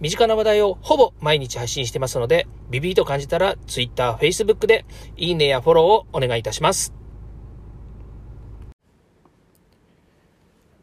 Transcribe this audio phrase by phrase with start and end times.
[0.00, 4.86] 身近な話題をほぼ毎日配信してますので、ビビーと感じたら Twitter、Facebook で
[5.16, 6.94] いいねやフォローをお願いいたします。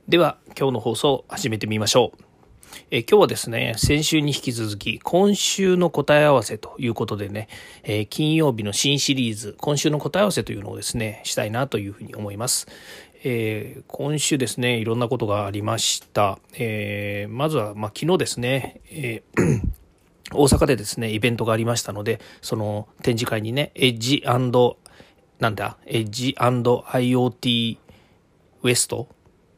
[0.08, 2.28] では、今日の放送を始めてみましょう。
[2.92, 7.48] え今日はですね、先週に引き続き、今週の答え合わせということでね、
[7.84, 12.68] えー、金曜日の新シリーズ、今週の答え合わせというのをですね、したいなというふうに思います。
[13.24, 16.40] えー、今週ですね、いろんなことがありました。
[16.54, 19.62] えー、まずは、まあ、昨日ですね、えー
[20.34, 27.78] 大阪でですね、イベントがありましたので、その展示会にね、エッジなんだ、エッジ &IoT
[28.64, 29.08] ウエスト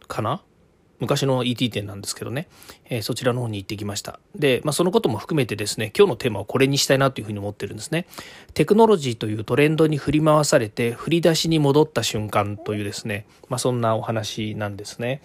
[0.08, 0.44] かな
[1.00, 2.48] 昔の ET 店なんですけどね、
[2.90, 4.20] えー、そちらの方に行ってきました。
[4.36, 8.06] で、まあ、そのことも含めてですね、今日のテーマはこれにしたいなというふうに思ってるんですね。
[8.54, 15.22] テクノロジーというトレンドに振り回されて、振り出しに戻った瞬間というですね、まあ、そんなお話なんですね。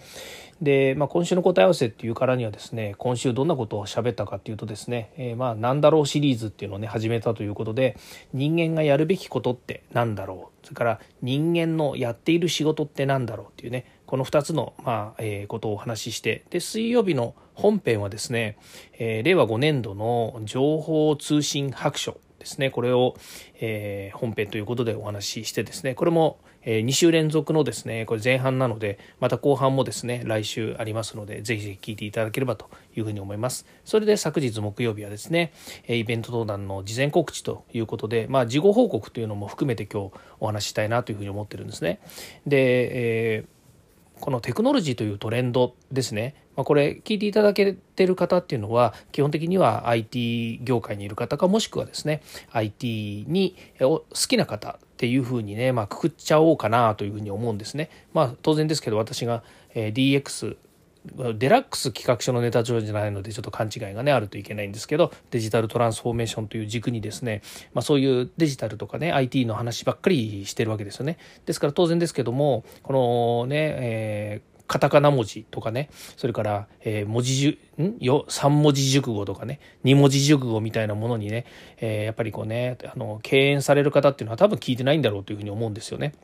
[0.61, 7.97] で、まあ、今週の答え合わせっていうからにはですね今週どんなことを喋ったかっていうとですね「えー、まあなんだろう」シリーズっていうのをね始めたということで
[8.33, 18.57] 人間がやるべきことって何だろうそれから人間のやっている仕事って何だろうっていうねこの2つの、まあえー、ことをお話ししてで水曜日の本編はですね、
[18.99, 22.69] えー、令和5年度の情報通信白書ですね。
[22.69, 23.15] これを、
[23.59, 33.65] えー、本編ということでお話ししてですねこれも、えー、2週連続のですねこれ前半なのでまた後半もですね来週ありますのでぜひぜひ聞いていただければというふうに思います。
[33.83, 35.53] それで昨日木曜日はですね
[35.87, 41.99] イベント登壇の事前告知ということでまあ事後報告というのも含めて今日お話ししたいなというふうに思ってるんですね。
[42.45, 43.54] で、えー
[44.19, 52.21] このテクノロジーというトレンドですね、まあ、これ聞いていただけてる方っていうのは基本的には IT 業界にいる方かもしくはですね
[52.51, 57.89] IT に好きな方っていうふうにね、まあ、くくっちゃおうかなというふうに思うんですね。
[58.13, 59.43] まあ当然ですけど私が
[59.73, 60.55] DX
[61.35, 67.41] デラックス企画書のネタ帳じゃないのでちょっと勘違いがねあるといけないんですけどデジタルトランスフォーメーションという軸にですね、
[67.73, 71.17] まあ、そういうデジタルとかね IT の話ばっかりしてるわけですよね。
[71.45, 77.97] ですから当然ですけどもこのね、えーカタカナ文字とかね、それから、えー、文字じゅ、ん？
[77.99, 81.45] よ、三文字熟語とかね、二文字熟語みたいなものにね、
[81.77, 86.15] えー、やっぱりこうね、あの、敬遠される方っていうのは多分聞いてないんだろうというふうに思うんですよね。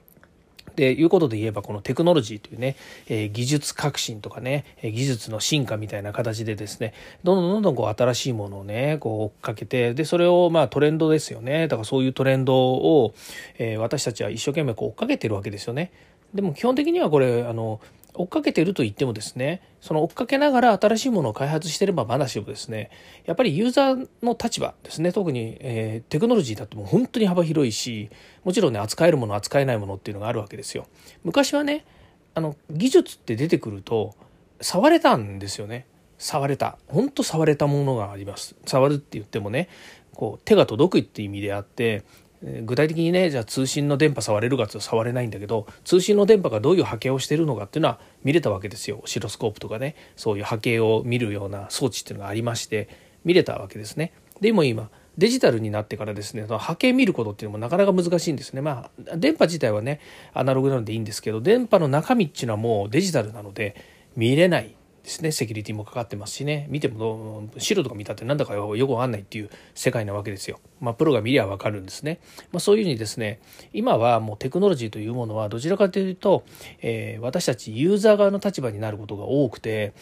[0.76, 2.76] でいうことで言えばこのテクノロジーというね、
[3.08, 6.94] えー、技術革新とかね技術の進化みたいな形でですね
[7.24, 13.14] どんどんどんどんこう新しいものをねこう追っかけてでそれをまあトレンドですよねだからそういうトレンドを、
[13.58, 15.92] えー、私たちは一生懸命こう追っかけてるわけですよね。
[16.34, 17.82] でも基本的にはこれあの
[18.14, 22.92] 追っかけてると言ってもですねその追っかけながら新しいものを開発してればまだしもですね。
[23.26, 28.10] やっぱりユーザーの立場ですね特に、えー、テクノロジーだってもう本当に幅広いし
[28.44, 30.88] もちろんね扱えるもの扱えないものっていうのがあるわけですよ。
[31.24, 31.86] 昔はね
[32.34, 34.16] あの技術って出てくると
[34.62, 35.86] 触れたんですよね。
[36.18, 36.78] 触れた。
[36.88, 38.56] 本当触れたものがあります。
[38.66, 39.70] 触るって言ってもね
[40.14, 42.04] こう手が届くって意味であって
[42.44, 49.00] 具体的にねじゃあ通信の電波触れるかって触れないんだけど通信の電波がどういう波形をしてるのかっていうのは見れたわけですよ。
[49.04, 49.96] オシロスコープとかね。
[50.16, 52.90] そういう波形を見るような装置っていうのがありまして
[53.24, 54.14] 見れたわけですね。
[54.40, 58.62] でも今デジタルになってからですね波形見ることっていうのもなかなか難しいんですね。
[58.62, 60.00] まあ電波自体はね
[60.34, 63.76] アナログなのでいいんですけど電波の中身っていうのはもうデジタルなので
[64.16, 64.76] 見れない。
[65.04, 70.60] ですねセキュリティもかかってますしね見ても白とか見たってなんだかよくわかんないっていう世界なわけですよ。
[70.80, 72.20] まあ、プロが見りゃわかるんですね。
[72.52, 73.40] まあ、そういうふうにですね
[73.74, 76.44] 今はもうテクノロジーというものはどちらかというと、
[76.82, 79.94] えー、私たちユーザー側の立場になることが多くて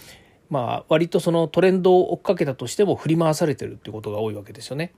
[0.50, 4.94] まあ割とそのトレンドを追っかけたとしても振り回されてるっていうことが多いわけですよね。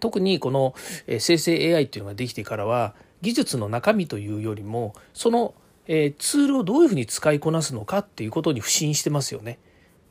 [0.00, 0.74] 特にこの
[1.06, 5.54] 生成 AI っていうのができてからは技術の中身というよりもその
[5.88, 9.58] えー、ツールをどういうふうに使いこなすのかっていうことに不信してますよね。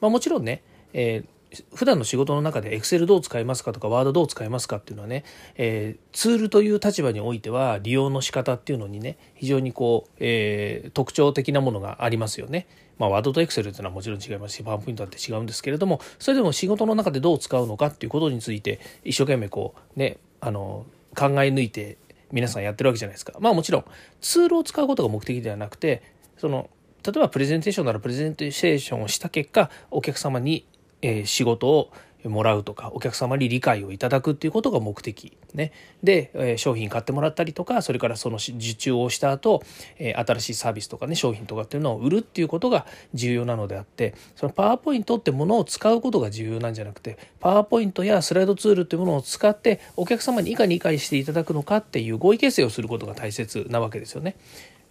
[0.02, 0.62] まあ、もちろんね、
[0.94, 5.24] えー、普段の仕事の中で Excel どう使いますかとか Word どう使いますかっていうのはね、
[5.56, 12.68] えー、ツールという立場においては利用の仕方っていうのにね非常にこう、えー、特徴的なものがありますよね。
[12.98, 21.98] まあ、ワードとエクセルっていうのはもちろん違いますし、パワーポイントだって違うんですけれども、それでも仕事の中でどう使うのかっていうことについて、一生懸命こう、ね、あの、考え抜いて
[22.32, 23.34] 皆さんやってるわけじゃないですか。
[23.40, 23.86] まあもちろん
[24.22, 26.02] ツールを使うことが目的ではなくて
[26.38, 26.70] その
[27.04, 30.66] 例えばプレゼンテーションならプレゼンテーションをした結果お客様に、
[31.02, 31.92] えー、仕事を
[32.30, 35.72] もらうとかお客様に理解をいただくっていうことが目的、ね、
[36.04, 39.64] で、え商品買ってもらったりとかそれからその受注をした後、
[39.98, 54.36] え新しいサービスとかね商品とかっていうのを売るっていうことが重要なのであってそのパワーポイントってものを使うことが重要なんじゃなくてパワーポイントやスライドツールっていうものを使ってお客様にいかに理解していただくのかっていう合意形成をすることが大切なわけですよね。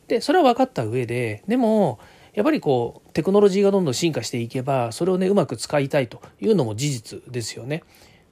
[0.08, 1.98] でそれは分かった上ででも
[2.34, 7.82] やっぱりこうテクノロジーがどんどん進化していけばそれをねうまく使いたいというのも事実ですよね。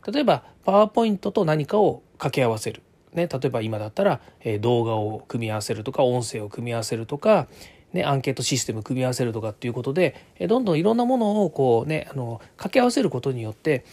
[0.07, 2.83] 例えばパワーポイントと何かを掛け合わせる。
[3.15, 7.47] ね、例えば今だったら、え動画を組み合わせるとか音声を組み合わせるとか、
[7.93, 13.85] ね、アンケートシステム組み合わせるとかっていうことで、えどんどんいろんなものをこうねあの掛け合わせることによって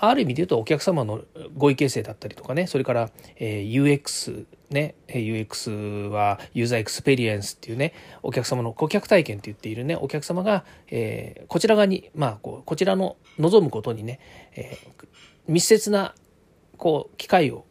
[0.00, 1.22] ある意味で言うとお客様の
[1.56, 2.66] 合意形成だったりとかね。
[2.66, 4.94] それから、え UX ね。
[5.08, 7.94] UX は User Experience っていうね。
[8.22, 9.96] お客様の顧客体験って言っているね。
[9.96, 14.20] お客様が、えこちら側にまあこうこちらの望むことにね、
[14.54, 14.76] え
[15.48, 16.14] 密接な
[16.76, 17.64] こう機会を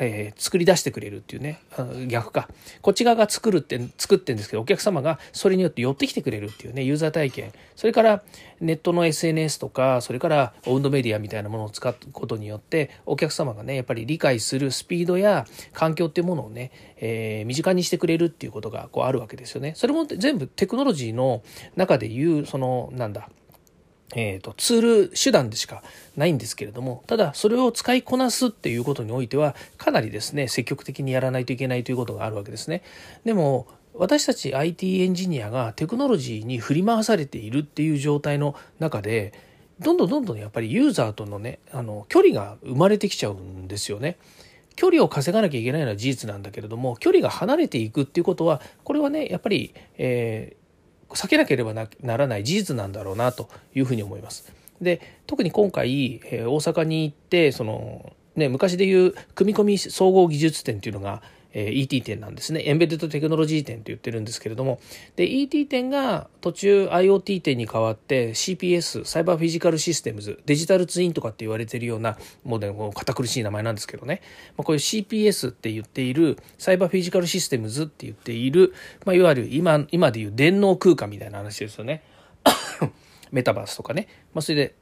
[0.00, 1.60] えー、作り出してくれるっていうね
[2.08, 2.48] 逆か
[2.82, 8.22] こっち側が作るって作ってるんですけどお客様がそれによって寄ってきてくれるっていうねユーザー体験それから
[8.60, 19.74] ネットの SNS とかそれからオウンドメディアみたいなものを使うことによってお客様がねやっぱり理解するスピードや環境っていうものをね、えー、身近にしてくれるっていうことがこうあるわけですよね。
[19.76, 21.42] それも全部テクノロジーの
[21.76, 23.28] 中でいうそのなんだ
[24.14, 25.82] えーと、ツール手段でしか
[26.16, 32.82] ないんですけれどもただそれを使いこなすっていうことにおいてはかなりですね積極的にやらないといけないということがあるわけですね。
[33.24, 33.66] でも
[33.96, 39.32] 私たち IT エンジニアがテクノロジーに振り回されているっていう状態の中で
[39.78, 44.16] どんどんどんどんやっぱりユーザーとのねあの距離が生まれてきちゃうんですよね。
[44.76, 50.63] 距離を稼がなきゃいけないのは事実なんだけれども距離が離れていくっていうことはこれはねやっぱり、えー
[51.14, 54.52] 避けなければならない事実なんだろうなというふうに思います。
[54.80, 61.22] で特に今回、えー、大阪に行ってその、ね、昔でいう組み込み総合技術展っていうのが
[61.54, 62.62] え ET 店なんですね。
[62.66, 64.80] エンベデッドテクノロジー店と言ってるんですけれども、
[65.16, 74.20] で、ET 店が途中 IoT 店に変わって CPS、サイバーフィジカルシステムズ、デジタルツインとかって言われてるような、もうね、堅苦しい名前なんですけどね、
[74.56, 78.74] まあ、こういう CPS って言っている、サイバーフィジカルシステムズって言っている、
[79.06, 82.02] まあ、いわゆる今、今でいう電脳空間みたいな話ですよね。
[83.34, 84.06] メタバースとかね。
[84.32, 84.74] まあ、それで、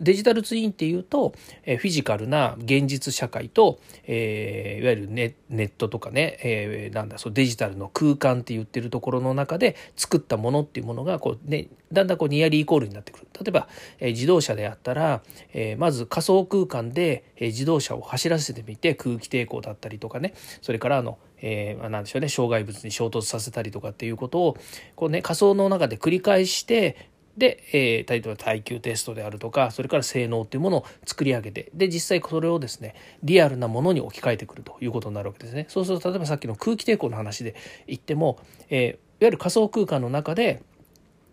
[0.00, 1.32] デジタルツインっていうと、
[1.64, 13.28] えフィジカルな現実社会と、えー、いわゆるネネットとかね、えー、なんだそうデジタルの空間って言ってるところの中で作ったものっていうものがこう、ね、だんだんこうニアリーイコールになってくる。
[13.32, 13.68] 例えば、
[14.00, 20.34] えー、自動車であったら、えまず仮想空間で、え自動車を走らせてみて空気抵抗だったりとかね。
[20.62, 22.28] それからあのえー、なんでしょうね。
[22.28, 24.56] 障害物に衝突させたりとかっていうことを
[24.96, 35.66] こう、ね、仮想の中で繰り返してで、えー、例えば耐久テストであるとかそれから性能っていうものを作り上げてで実際それをですねリアルなものに置き換えてくるということになるわけですね。
[35.68, 37.54] そうすると例えばさっきの空気抵抗の話で
[37.86, 38.38] 言っても、
[38.70, 40.62] えー、いわゆる仮想空間の中で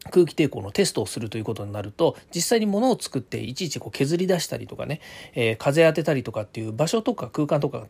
[0.10, 5.00] 空気抵抗のテストをするということになると実際に物を作っていちいちこう削り出したりとかね、
[5.36, 7.86] えー、風当てたりとかっていう場所とか空間とか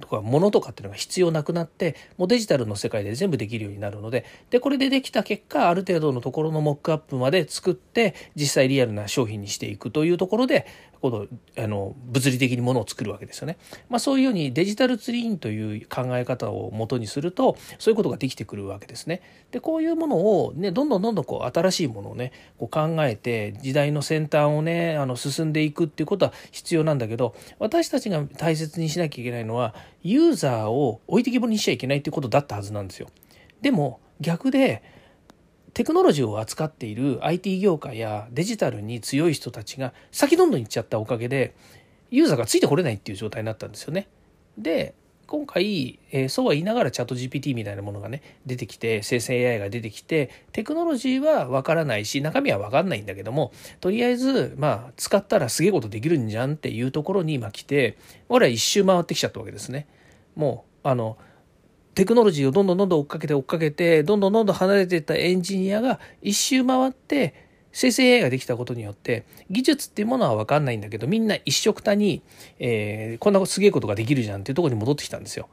[0.00, 10.66] とか物とかっていうのが必要なくなってもうデジタルの世界で全部できるようになるのででこれでできた結果ある程度のところのモックアップまで作って実際リアルな商品にしていくというところで
[11.00, 11.26] この
[11.62, 13.58] あの物理的にものを作るわけですよね。
[13.88, 19.22] まあ、そういうようにデジタルツインという考え方をもとにするとそういうことができてくるわけですね。
[19.50, 33.08] でこういうものを、ね、どんどんどんどんこう新しいものをねこう考えて時代の先端をねあの進んでいくっていうことは必要なんだけど私たちが大切にしなきゃいけないのはユーザーを置いてきぼりにしちゃいけないっていうことだったはずなんですよ。
[33.60, 34.82] でも逆で
[35.72, 41.54] テクノロジーを扱っている IT 業界やデジタルに強い人たちが先どんどん行っちゃったおかげで
[42.10, 44.08] ユーザーがついてこれないっていう状態になったんですよね。
[44.56, 44.94] で
[45.26, 59.86] 今回、えー、そうは言いながらチャット GPT みたいなものがね出てきて生成 AI が出てきてテクノロジーはわからないし中身はわかんないんだけどもとりあえずまあ使ったらすげえことできるんじゃんっていうところに今来て俺は一周回ってきちゃったわけですね。
[60.36, 61.18] もうあの
[61.94, 67.45] テクノロジーをどんどんどんどん追っかけて追っかけてどんどんどんどん離れていったエンジニアが一周回って
[67.76, 72.22] 生成 AI ができたことによって技術っていうものは分かんないんだけどみんな一緒くたに、
[72.58, 75.50] えー、こんなすげえことができるじゃんっていうとこに戻ってきたんですよ。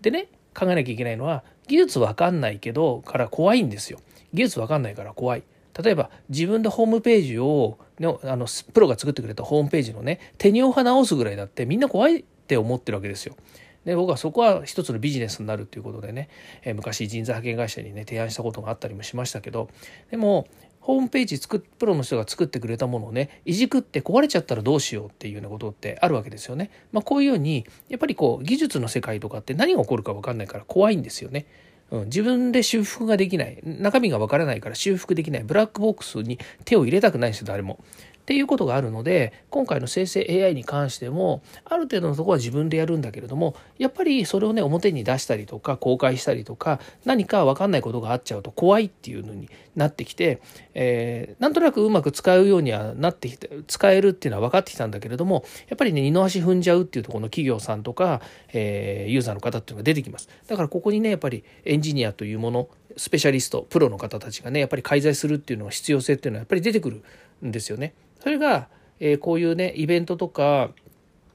[0.00, 3.98] でね考えなきゃいけないのは技術分かんないけどから怖いんですよ。
[4.32, 5.42] 技術分かんないから怖い。
[5.78, 13.36] 例えば自分でホームページを、ね、あのプロが作ってくれたホームページのね手にお花直すぐらいだってみんな怖いって思ってるわけですよ。
[13.84, 16.28] で僕はそこは一つのビジネスになるっていうことでね、
[16.62, 19.70] え、昔人材派遣会社にね提案したことがあったりもしましたけど
[20.10, 20.46] でも
[20.88, 26.70] ホームページ作っプロの人が作ってくれたものをねいじくって壊れちゃったらどうしようっていうようなことってあるわけですよね。
[26.92, 31.44] まあ、こういうようにやっぱりこう技術の世界とかって何が起こるか分かんないから怖いんですよね。
[31.90, 37.84] うん、自分で修復ができない中身がわからないから修復できないブラックボックスに手を入れたくないんですよ誰も。
[38.28, 50.42] っていうことがあるので今回の生成 AI に関してもある程度のところは自分でやるんだけれどもやっぱりそれをね表に出したりとか公開したりとか何か分かんないことがあっちゃうと怖いっていうのになってきて、
[50.74, 58.20] えー、なんとなくうまく使うようにはなってきて使えるっていうのは分かってきたんだけれどもやっぱりね二の足踏んじゃうっていうところの企業さんとか、
[58.52, 62.68] えー、ユーザーの方っていうのが出てきますだからここにねやっぱりエンジニアというもの
[62.98, 67.02] スペシャリストプロの方たちがねやっぱり介在するっていうのは必要性っていうのはやっぱり出てくる
[67.46, 67.94] んですよね。
[68.28, 68.68] それが、
[69.00, 70.68] えー、こういうねイベントとか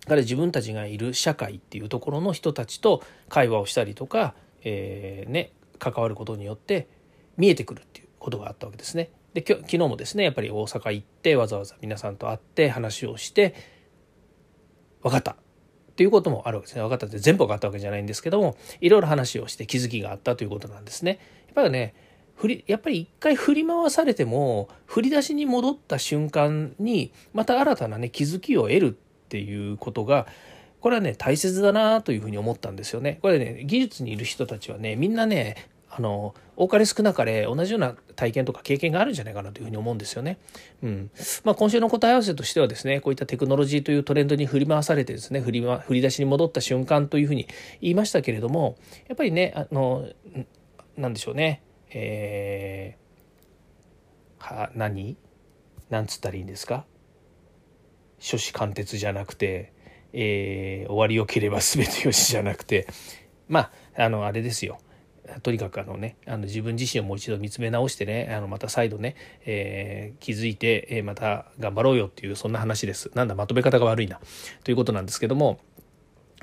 [0.06, 6.88] から自分たちがいる社会っていうところの人たちと会話をしたりとか、えー、ね、関わることによって
[7.36, 9.10] 見えてくるっていうことがあったわけですね。
[9.34, 13.56] で昨日もですねやっぱり大阪行ってわざわざ皆さんと会って話をして
[15.02, 15.36] 分かったっ
[15.96, 21.18] ていうこともあるわけですね分かったって全部分かったわけじゃないんですけどもいろいろ話をして気づきがあったということなんですね。
[21.48, 21.96] やっぱりね
[22.44, 30.28] 振りやっぱり一回振り回されても振り出しに戻った瞬間にまた新たなね気づきを得るっていうことが
[30.82, 33.18] これはね大切だなというふうに思ったんですよね。
[33.22, 40.38] これね技術にいる人たちはねみんなねあの多かれ少なかれ同じような体験とか経験があるんじゃないかなというふうに思うんですよね。
[40.84, 41.12] うん
[41.46, 47.48] まあ、今週の答え合わせとしてはですねこういったテクノロジーというトレンドに振り回されてですね振り,、ま、振り出しに戻った瞬間というふうに
[47.80, 48.76] 言いましたけれども
[49.08, 50.10] やっぱりねあの
[50.98, 51.62] なんでしょうね
[51.94, 55.18] えー、は何？
[55.90, 56.86] なんつったらいいんですか？
[58.20, 59.74] 初子貫徹じゃなくて、
[60.14, 62.88] えー、終わりよければ全てよしじゃなくて。
[63.48, 64.80] まああのあれですよ。
[65.42, 73.12] とにかくあのねあの自分自身をもう一度見つめ直してねあのまた再度ね、えー、気づいて、えー、また頑張ろうよっていうそんな話です。
[73.14, 74.20] なんだまとめ方が悪いな。
[74.64, 75.60] ということなんですけども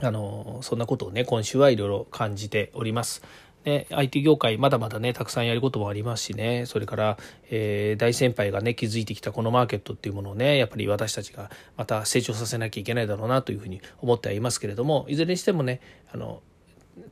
[0.03, 3.23] あのそんなことをね今週はいろいろ感じております。
[3.65, 7.19] ね、IT 業界まだまだねたくさんやることもありますしねそれから、
[7.51, 16.41] えー、大先輩がね築いてきたこのマーケットっていうものをねやっぱり私たちがまた成長させなきゃいけないだろうなというふうに思ってはいますけれどもいずれにしてもねあの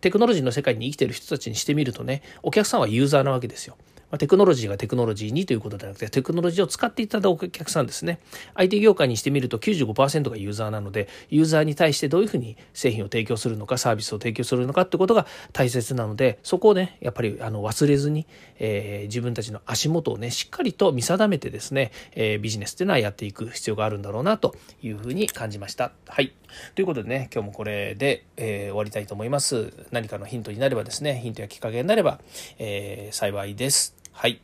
[0.00, 3.76] テクノロジーの世界に生きてる人たちにしてみるとねお客さんはユーザーなわけですよ。
[4.10, 8.20] ま、テクノロジーがテクノロジーにということではなくて、テクノロジーを使っていただくお客さんですね。
[8.54, 18.26] IT 業界にしてみると95%がユーザーなので、ユーザーに対してどういうふうに製品を提供するのか、サービスを提供するのかってことが大切なので、そこをね、やっぱりあの忘れずに、
[18.58, 25.92] えー、自分たちの足元をね、しっかりと見定めてですね、えー、ビジネスっていうのはやっていく必要があるんだろうなというふうに感じました。
[26.06, 26.32] はい。
[26.74, 29.72] ということでね、今日もこれで、えー、終わりたいと思います。
[29.90, 32.20] 何かのヒントになればですね、ヒントやきっかけになれば、
[32.58, 33.97] えー、幸いです。
[34.18, 34.40] はい。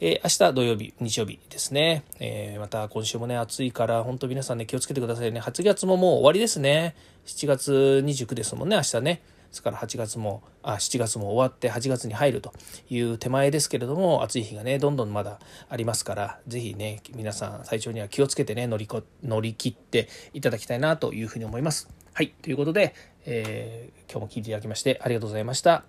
[0.00, 2.02] えー、明日土曜日、日曜日ですね。
[2.18, 5.38] えー、また今週もね、暑いから、本当皆さんね、気をつけてくださいね。
[5.38, 6.96] 8月ももう終わりですね。
[7.26, 9.22] 7月29ですもんね、明日ね。
[9.50, 12.52] ですから8月も、あ、7月も終わって8月に入ると
[12.90, 15.38] いう手前ですけれども、暑い日がね、どんどんまだ
[15.68, 21.88] ありますから、ぜひね、皆さん、体調には気をつけてね、乗りこ乗り切っていただきたいなというふうに思います。
[22.12, 22.34] はい。
[22.42, 22.92] ということで、
[23.24, 25.84] えー、今日も聞いていただきましてありがとうございました。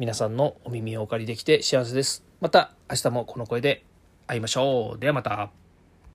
[0.00, 2.25] 皆さんのお耳をお借りできて幸せです。
[2.40, 3.84] また明日もこの声で
[4.26, 4.98] 会いましょう。
[4.98, 5.50] ではまた。